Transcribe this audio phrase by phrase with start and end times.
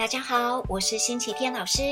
[0.00, 1.82] 大家好，我是星期天老师，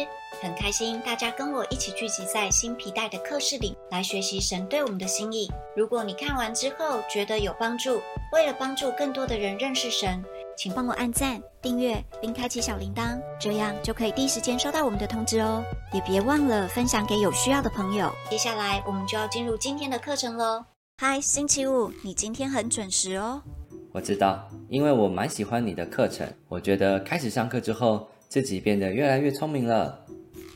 [0.41, 5.47] 很开心大家跟我一起聚集在新皮带的课室里来学习神对我们的心意。
[5.77, 8.01] 如果你看完之后觉得有帮助，
[8.33, 10.25] 为了帮助更多的人认识神，
[10.57, 15.63] 请帮我按赞、订阅并开启小铃铛，这样就可以第一时间收到我们的通知哦。
[15.93, 18.11] 也别忘了分享给有需要的朋友。
[18.31, 20.65] 接下来我们就要进入今天的课程喽。
[20.97, 23.43] 嗨，星期五，你今天很准时哦。
[23.93, 26.27] 我知道，因为我蛮喜欢你的课程。
[26.49, 30.05] 我觉得开始上课之后，自己变得越来越聪明了。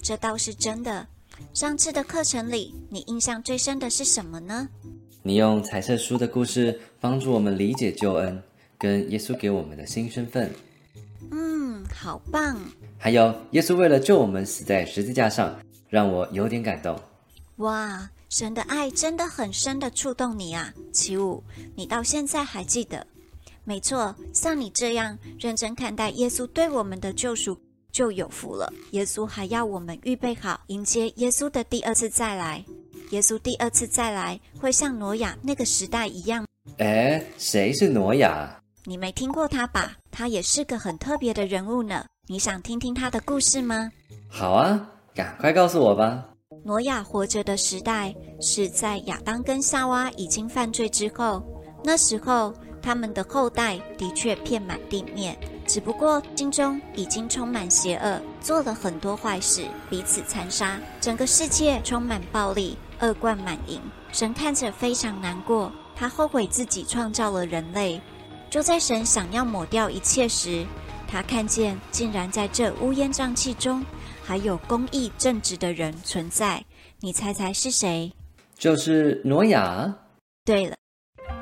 [0.02, 1.06] 这倒是真的。
[1.54, 4.68] 上次的课程里，你印象最深的是什么呢？
[5.22, 8.40] 你用彩色书的故事帮助我们理解救恩，
[8.78, 10.52] 跟耶稣给我们的新身份。
[11.30, 12.60] 嗯，好棒。
[12.98, 16.98] 还有，耶稣为了救我们死在十字架上，让我有点感动。
[17.56, 21.42] 哇，神的爱真的很深的触动你啊，奇武，
[21.74, 23.06] 你到现在还记得？
[23.64, 27.56] 没错，像你这样认真看待耶稣对我们的救赎，
[27.92, 28.72] 就有福了。
[28.90, 32.64] 耶稣还要我们预备好迎接耶稣的第二次再来。
[33.10, 36.44] 耶稣第二次再来会像挪亚那个时代一样。
[36.78, 38.60] 哎，谁是挪亚？
[38.84, 39.96] 你没听过他吧？
[40.10, 42.04] 他也是个很特别的人物呢。
[42.26, 43.92] 你想听听他的故事吗？
[44.28, 46.26] 好啊，赶快告诉我吧。
[46.64, 51.40] 挪亚活着的时代是在亚当跟夏娃已经犯罪之后，
[51.84, 52.52] 那时候。
[52.82, 63.80] 他们的后代的确遍满地面，只不过心中已经充满邪恶，做了很多坏事，彼此残杀，整个世界充满暴力，恶贯满盈。
[64.10, 68.00] 神看着非常难过，他后悔自己创造了人类。
[68.50, 70.66] 就在神想要抹掉一切时，
[71.08, 73.82] 他看见竟然在这乌烟瘴气中，
[74.22, 76.62] 还有公义正直的人存在。
[77.00, 78.12] 你猜猜是谁？
[78.58, 79.94] 就是挪亚。
[80.44, 80.76] 对了。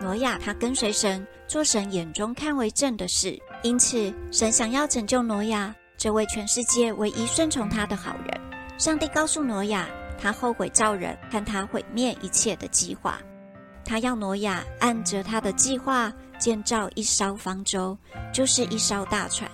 [0.01, 8.41] 挪亚他跟随神做神眼中看为正的事，因此神想要拯救挪亚这位全世界唯一顺从他的好人。
[8.79, 13.19] 上帝告诉挪亚，他后悔造人，看他毁灭一切的计划。
[13.84, 17.99] 他要挪亚按着他的计划建造一艘方舟，
[18.32, 19.50] 就是一艘大船。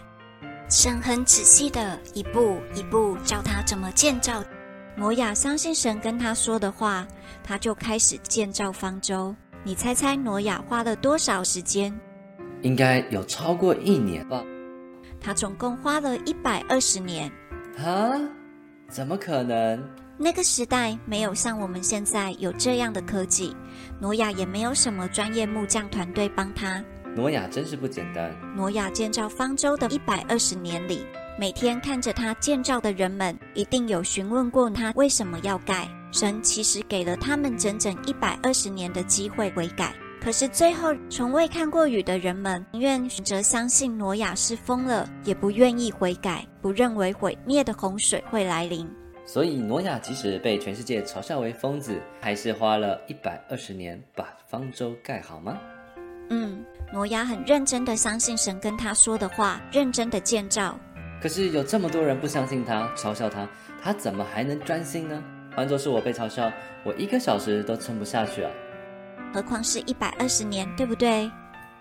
[0.69, 4.45] 神很仔细的一步一步教他怎么建造。
[4.97, 7.07] 挪亚相信神跟他说的话，
[7.43, 9.35] 他就开始建造方舟。
[9.67, 11.93] 你猜猜挪亚花了多少时间？
[12.63, 14.45] 应该有超过一年吧。
[15.21, 17.29] 他总共花了一百二十年。
[17.77, 18.13] 啊？
[18.89, 19.83] 怎么可能？
[20.19, 23.57] 那个时代没有像我们现在有这样的科技，
[24.01, 26.81] 挪亚也没有什么专业木匠团队帮他。
[27.17, 28.33] 挪亚真是不简单。
[28.55, 31.05] 挪亚建造方舟的一百二十年里，
[31.41, 35.89] 每天看着他建造的人们，一定有询问过他为什么要盖。
[36.17, 48.89] 神其实给了他们整整一百二十年的机会悔改，可是最后从未看过雨的人们，宁愿选择相信挪亚是疯了，也不愿意悔改，不认为毁灭的洪水会来临。
[49.27, 55.59] 所以挪亚即使被全世界嘲笑为疯子，还是花了一百二十年把方舟盖好吗？
[56.31, 60.79] 嗯，挪亚很认真的相信神跟他说的话，认真的建造。
[61.21, 63.47] 可是有这么多人不相信他，嘲笑他，
[63.83, 65.23] 他怎么还能专心呢？
[65.57, 66.53] 换作是我被嘲笑，
[66.85, 68.51] 我一个小时都撑不下去啊！
[69.33, 71.31] 何况是一百二十年，对不对？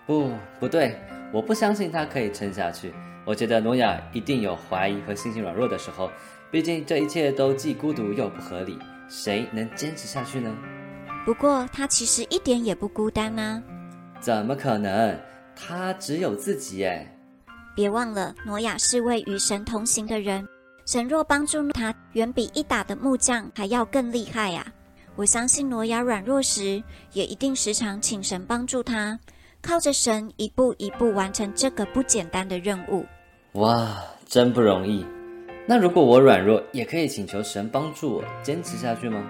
[0.06, 0.98] 不，不对，
[1.30, 2.94] 我不相信他可以撑下去。
[3.26, 6.10] 我觉得诺亚一定有怀疑和心情软弱的时候，
[6.50, 8.78] 毕竟这一切都既孤独又不合理，
[9.10, 10.56] 谁能坚持下去呢？
[11.26, 13.62] 不过他其实一点也不孤单啊！
[14.20, 15.14] 怎么可能？
[15.54, 17.06] 他只有自己哎！
[17.74, 20.48] 别忘了，诺亚是位与神同行的人。
[20.86, 24.64] 神若帮助他，远比一打的木匠还要更厉害呀！
[25.16, 26.80] 我相信挪亚软弱时，
[27.12, 29.18] 也一定时常请神帮助他，
[29.60, 33.04] 靠着神一步一步完成这个不简单的任务。
[33.54, 35.04] 哇，真不容易！
[35.66, 39.28] 那如果我软弱，也可以请求神帮助我坚持下去吗？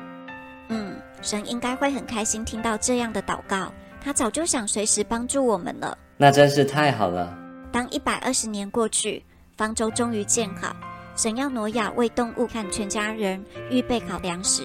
[0.68, 5.96] 嗯，神应该会很开心听到这样的祷告，他早就想随时帮助我们了。
[6.18, 7.34] 那真是太好了！
[7.72, 9.24] 当一百二十年过去，
[9.56, 10.76] 方舟终于建好。
[11.16, 14.62] 神要挪亚为动物和全家人预备好粮食，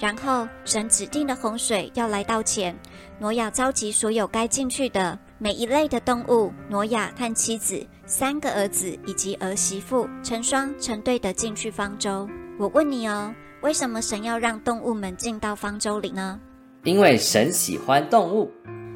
[0.00, 2.74] 然后神指定的洪水要来到前，
[3.18, 12.26] 挪亚召集所有该进去的每一类的动物，挪亚和妻子、三个儿子以及儿媳妇成双成对的进去方舟。
[12.58, 16.40] 我问你哦，为什么神要让动物们进到方舟里呢？
[16.84, 18.50] 因为神喜欢动物。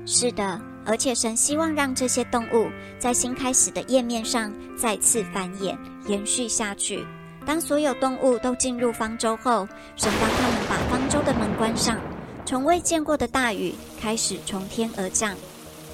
[0.06, 0.58] 是的。
[0.86, 5.76] 而且神希望让这些动物在新开始的页面上再次繁衍、
[6.06, 7.06] 延续下去。
[7.46, 11.98] 当所有动物都进入方舟后，神帮他们把方舟的门关上。
[12.46, 15.34] 从未见过的大雨开始从天而降，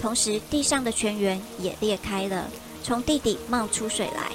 [0.00, 2.48] 同时地上的泉源也裂开了，
[2.82, 4.32] 从地底冒出水来。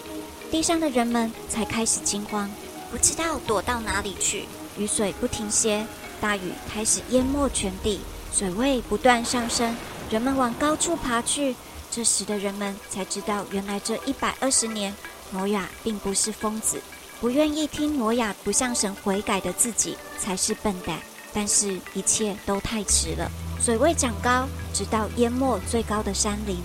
[0.52, 2.50] 地上的人们才开始惊慌，
[2.90, 4.46] 不知道躲到哪里去。
[4.78, 5.86] 雨水不停歇，
[6.22, 8.00] 大雨开始淹没全地，
[8.31, 9.75] 水位不断上升，
[10.10, 11.56] 人们往高处爬去。
[11.92, 14.94] 这时的人们才知道，原来这一百二十年，
[15.31, 16.81] 挪亚并不是疯子，
[17.22, 21.00] 不愿意听挪亚不向神悔改的自己才是笨蛋。
[21.34, 23.30] 但是，一切都太迟了，
[23.62, 26.57] 水位涨高，直到淹没最高的山林。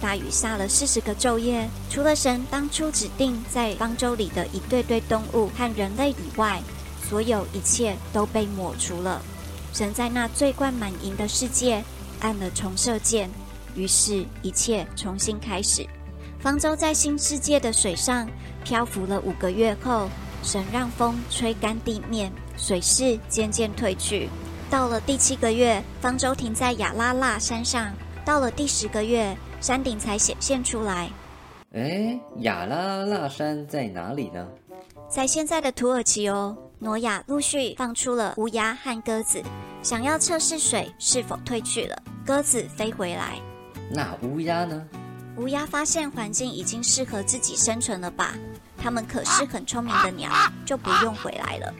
[0.00, 6.62] 大雨下了四十个昼夜，除了神当初指定在方舟里的一对对动物和人类以外，
[7.08, 9.22] 所有一切都被抹除了。
[9.72, 11.82] 神在那醉灌满盈的世界
[12.24, 13.30] 按了重射键。
[13.76, 15.86] 于是，一切重新开始。
[16.40, 18.28] 方舟在新世界的水上
[18.64, 20.08] 漂浮了五个月后，
[20.42, 24.28] 神让风吹干地面，水势渐渐退去。
[24.70, 27.92] 到了第七个月，方舟停在亚拉腊山上。
[28.24, 31.10] 到了第十个月，山顶才显现出来。
[31.74, 34.46] 哎，亚拉腊山在哪里呢？
[35.08, 36.56] 在现在的土耳其哦。
[36.78, 39.42] 挪亚陆续放出了乌鸦和鸽子，
[39.82, 41.96] 想要测试水是否退去了。
[42.24, 43.38] 鸽子飞回来。
[43.90, 44.82] 那乌鸦呢？
[45.36, 48.34] 乌鸦发现环境已经适合自己生存了吧？
[48.78, 50.30] 它们可是很聪明的鸟，
[50.64, 51.74] 就不用回来了。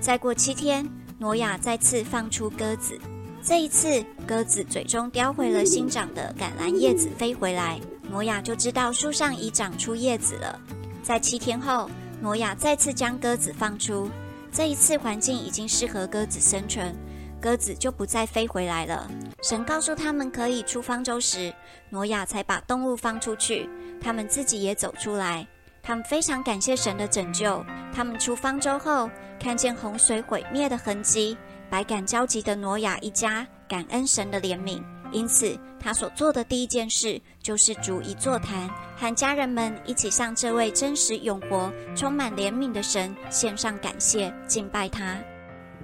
[0.00, 2.98] 再过七天，挪亚再次放出鸽子。
[3.42, 7.80] 这一次，鸽子嘴中叼回了新长的橄榄叶子，飞回来，
[8.10, 10.60] 挪亚就知道树上已长出叶子了。
[11.02, 11.90] 在七天后，
[12.20, 14.08] 挪亚再次将鸽子放出。
[14.52, 16.94] 这一次，环境已经适合鸽子生存。
[17.40, 19.10] 鸽子就不再飞回来了。
[19.42, 21.52] 神告诉他们可以出方舟时，
[21.90, 23.68] 挪亚才把动物放出去，
[24.00, 25.46] 他们自己也走出来。
[25.82, 27.64] 他们非常感谢神的拯救。
[27.94, 29.08] 他们出方舟后，
[29.40, 31.36] 看见洪水毁灭的痕迹，
[31.70, 34.82] 百感交集的挪亚一家感恩神的怜悯，
[35.12, 45.16] 因此他所做的第一件事就是逐一座谈，和家人们一起向这位真实永活、充满怜悯的神献上感谢，敬拜他。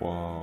[0.00, 0.42] 哇！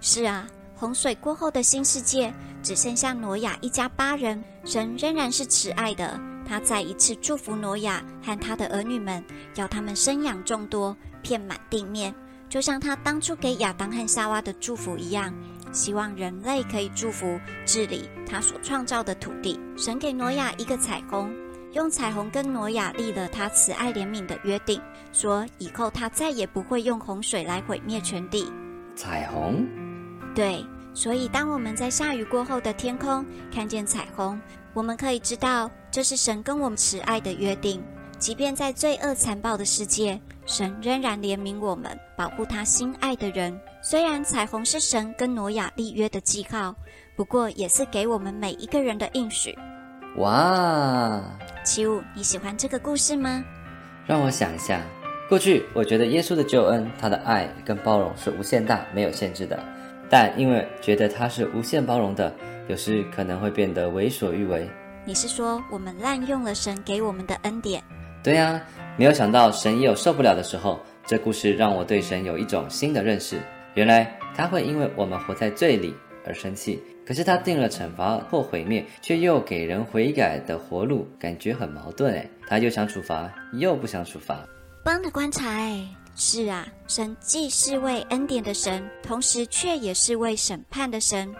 [0.00, 2.32] 是啊，洪水过后的新世界
[2.62, 6.18] 只剩下挪亚一家八人，神仍然是慈爱的。
[6.48, 9.24] 他再一次祝福挪亚和他的儿女们，
[9.56, 12.14] 要他们生养众多，遍满地面，
[12.48, 15.34] 就像他当初给亚当和夏娃的祝福一样。
[15.72, 19.58] 希望人类可以祝福治理他所创造的土地。
[19.76, 21.34] 神给挪亚一个彩虹，
[21.72, 24.80] 用彩虹跟挪亚立了他慈爱怜悯的约定，
[25.12, 28.50] 说以后他再也不会用洪水来毁灭全地。
[28.94, 29.66] 彩虹。
[30.36, 30.62] 对，
[30.92, 34.38] 所以当我们在下雨过后的天空看见彩虹，
[34.74, 37.82] 我们可以知道这是神跟我们慈爱的约定。
[38.18, 43.58] 即便在罪恶残暴的世界，神仍然怜悯我们，保护他心爱的人。
[43.82, 46.74] 虽然彩虹是神跟挪亚立约的记号，
[47.16, 49.56] 不过也是给我们每一个人的应许。
[50.16, 51.22] 哇，
[51.64, 53.42] 七五，你喜欢这个故事吗？
[54.06, 54.82] 让我想一下，
[55.30, 59.58] 过去我觉得耶稣的救恩，他的爱跟包容是无限大、没有限制的。
[60.08, 62.32] 但因为觉得他是无限包容的，
[62.68, 64.68] 有时可能会变得为所欲为。
[65.04, 67.82] 你是说我们滥用了神给我们的恩典？
[68.22, 68.60] 对呀，
[68.96, 70.80] 没有想到神也有受不了的时候。
[71.06, 73.38] 这故事让我对神有一种新的认识。
[73.74, 75.94] 原来他会因为我们活在罪里
[76.26, 82.28] 而生气，可是他定了惩罚或毁灭，却又给人悔改的活路，感觉很矛盾哎。
[82.48, 84.44] 他又想处罚，又不想处罚。
[84.82, 85.86] 帮的观察哎。
[86.18, 91.30] 是啊，神既是为恩典的神，同时却也是为审判的神，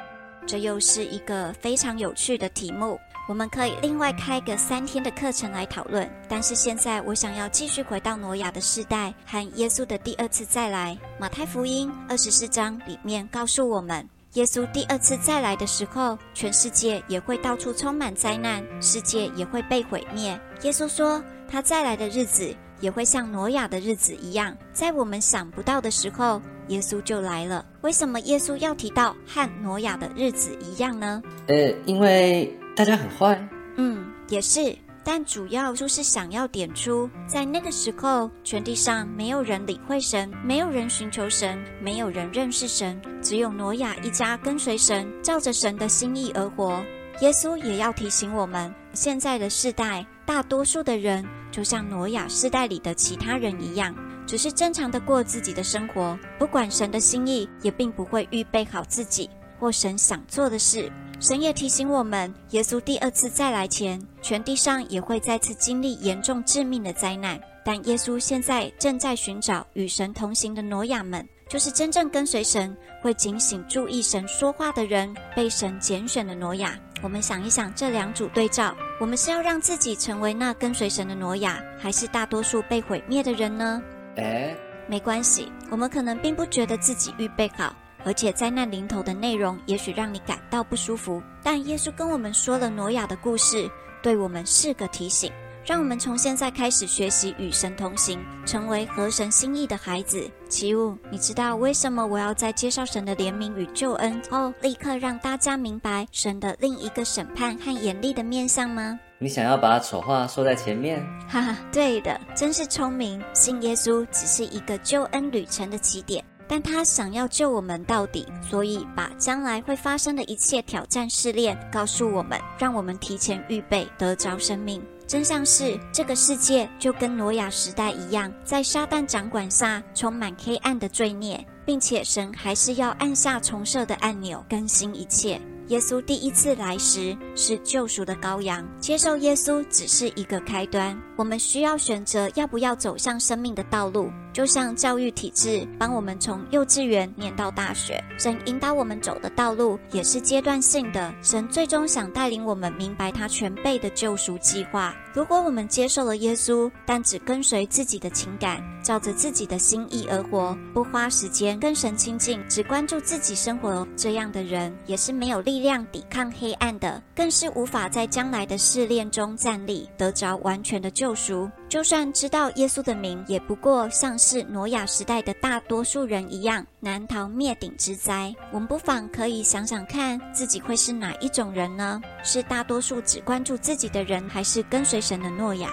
[0.46, 2.98] 这又是一个非常有趣的题目。
[3.26, 6.08] 我们可以另外开个三天的课程来讨论。
[6.28, 10.96] 但是现在我想要继续回到挪亚的时代和耶稣的第二次再来。
[11.18, 20.38] 马太福音二十四章里面告诉我们，耶稣第二次再来的时候，全世界也会到处充满灾难，世界也会被毁灭。
[20.62, 22.54] 耶稣说，他再来的日子。
[22.80, 27.64] 也会像挪亚的日子一样，在我们想不到的时候，耶稣就来了。
[27.82, 31.22] 为什么耶稣要提到和挪亚的日子一样呢？
[31.48, 33.48] 呃，因为大家很坏。
[33.76, 46.82] 嗯，也是，但主要就是想要点出，在那个时候，全地上没有人理会神，没有人寻求神，没有人认识神，只有挪亚一家跟随神，照着神的心意而活。
[47.20, 51.24] 耶稣也要提醒我们，现在的世代，大多数的人。
[51.52, 60.92] 就像挪亚世代里的其他人一样，只是正常的过自己的生活，不管神的心意，也并不会预备好自己或神想做的事。
[61.18, 67.40] 神也提醒我们，耶稣第二次再来前，全地上也会再次经历严重致命的灾难。
[67.64, 76.76] 但耶稣现在正在寻找与神同行的挪亚们，就是真正跟随神、会警醒注意神说话的人，被神拣选的挪亚。
[77.02, 83.80] 我们想一想，这两组对照，我们是要让自己成为那跟随神的挪亚，还是大多数被毁灭的人呢？
[84.16, 84.56] 诶，
[84.88, 87.72] 没关系，我们可能并不觉得自己预备好，
[88.04, 91.22] 而且灾难临头的内容也许让你感到不舒服。
[91.44, 93.70] 但耶稣跟我们说了挪亚的故事，
[94.02, 95.30] 对我们是个提醒。
[95.66, 100.30] 让我们从现在开始学习与神同行，成为合神心意的孩子。
[100.48, 108.96] 其五，你知道为什么我要在介绍神的怜悯与救恩后，立刻让大家明白神的另一个审判和严厉的面相吗？
[109.18, 111.04] 你想要把丑话说在前面？
[111.28, 113.20] 哈哈，对的，真是聪明。
[113.34, 124.80] 信耶稣只是一个救恩旅程的起点，但他想要救我们到底，所以把将来会发生的一切挑战试炼告诉我们，让我们提前预备得着生命。
[125.16, 135.40] 真相是，这个世界就跟挪亚时代一样，在撒旦掌管下充满黑暗的罪孽，并且神还是要按下重设的按钮，更新一切。
[135.68, 140.94] 耶稣第一次来时是救赎的羔羊，接受耶稣只是一个开端。
[141.16, 151.14] 我们需要选择要不要走向生命的道路，就像教育体制帮我们从幼稚园念到大学，神引导我们走的道路也是阶段性的。
[151.22, 154.94] 神最终想带领我们明白他全备的救赎计划。
[155.14, 171.50] 如果我们接受了耶稣，但只跟随自己的情感，照着自己的心意而活，不花时间跟神亲近，只关注自己生活，这样的人也是没有力量抵抗黑暗的，更是无法在将来的试炼中站立，得着完全的救赎。
[171.68, 178.34] 就算知道耶稣的名，也不过像是挪亚时代的大多数人一样，难逃灭顶之灾。
[178.52, 182.00] 我们不妨可以想想看，自己会是哪一种人呢？
[182.22, 185.70] 是大多数只关注自己的人，还是跟随神的诺亚？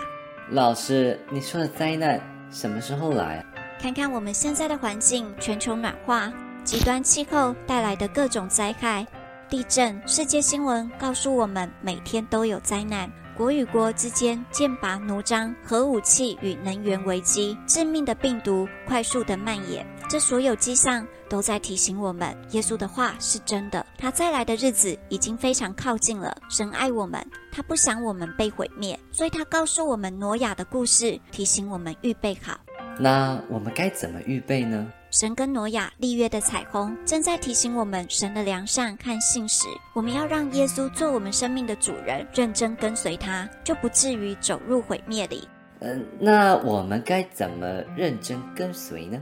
[0.49, 2.19] 老师，你说的灾难
[2.51, 3.45] 什么时候来？
[3.79, 6.31] 看看我们现在的环境，全球暖化、
[6.63, 9.05] 极端气候带来的各种灾害、
[9.49, 13.11] 地震，世界新闻告诉我们，每天都有灾难。
[13.35, 26.35] 国与国之间剑拔弩张，核武器与能源危机，致命的病毒快速的蔓延，这所有迹象都在提醒我们，耶稣的话是真的，他再来的日子已经非常靠近了。
[26.47, 32.59] 神爱我们，他不想我们被毁灭，所以他告诉我们挪亚的故事，提醒我们预备好。
[32.99, 34.91] 那我们该怎么预备呢？
[35.13, 39.67] 神跟挪亚立约的彩虹，正在提醒我们神的良善和信实。
[39.93, 45.47] 我们要让耶稣做我们生命的主人，认真跟随他，就不至于走入毁灭里。
[45.81, 49.21] 嗯，那我们该怎么认真跟随呢？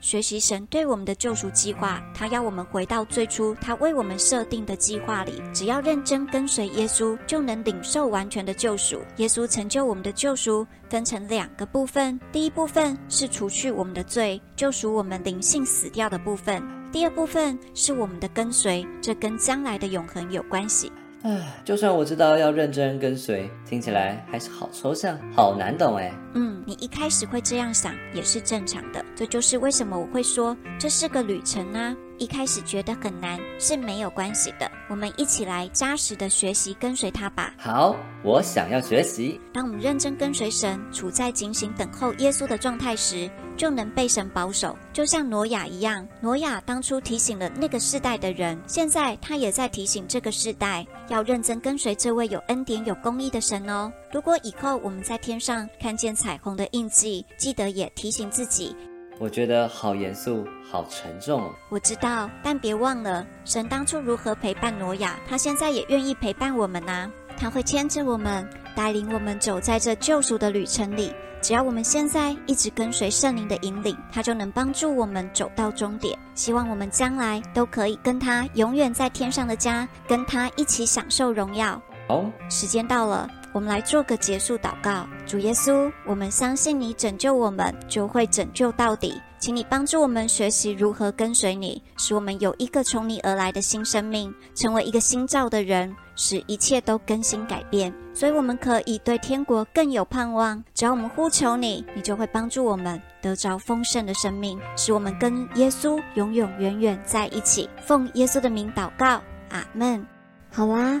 [0.00, 5.42] 学习神对我们的救赎计划，他要我们回到最初他为我们设定的计划里。
[5.52, 9.00] 只要认真跟随耶稣，就能领受完全的救赎。
[9.16, 16.62] 耶稣成就我们的救赎，分成两个部分：第一部分是除去我们的罪，救赎我们灵性死掉的部分；
[16.92, 20.92] 第二部分是我们的跟随，这跟将来的永恒有关系。
[21.26, 26.12] 唉，就算我知道要认真跟随，听起来还是好抽象，好难懂哎。
[26.34, 31.92] 嗯，你一开始会这样想也是正常的，这就是为什么我会说这是个旅程啊。
[32.18, 37.54] 一开始觉得很难是没有关系的，我们一起来扎实的学习跟随他吧。
[37.58, 39.40] 好，我想要学习。
[39.52, 46.06] 当我们认真跟随神，处在警醒等候耶稣的状态时，就能被神保守，就像挪亚一样。
[46.20, 53.92] 挪亚当初提醒了那个世代的人，现在他也在提醒这个世代，要认真跟随这位有恩典、有公义的神哦。
[54.12, 58.74] 如果以后我们在天上看见彩虹的印记，记得也提醒自己。
[59.18, 61.54] 我觉得好严肃，好沉重哦。
[61.70, 67.10] 我知道，但别忘了，神当初如何陪伴挪亚，他现在也愿意陪伴我们呐。
[67.38, 71.14] 他会牵着我们，带领我们走在这救赎的旅程里。
[71.42, 76.18] 只要我们现在一直跟随圣灵的引领，他就能帮助我们走到终点。
[76.34, 81.80] 希望我们将来都可以跟他永远在天上的家，跟他一起享受荣耀。
[82.08, 83.30] 哦，时间到了。
[83.56, 89.18] 我们来做个结束祷告，主耶稣，我们相信你拯救我们，就会拯救到底。
[89.38, 97.90] 请你帮助我们学习如何跟随你，使我们有一个从你而来的新生命，成为一个新造的人，使一切都更新改变。
[98.12, 100.62] 所以我们可以对天国更有盼望。
[100.74, 107.70] 只要我们呼求你，你就会帮助我们得着丰盛的生命，使我们跟耶稣永永远远在一起。
[107.80, 110.06] 奉耶稣的名祷告，阿门。
[110.52, 111.00] 好啦。